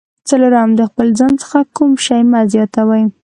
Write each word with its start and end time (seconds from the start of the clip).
څلورم: 0.29 0.69
د 0.79 0.81
خپل 0.89 1.07
ځان 1.19 1.33
څخه 1.41 1.59
کوم 1.75 1.91
شی 2.05 2.21
مه 2.31 2.39
زیاتوئ. 2.53 3.03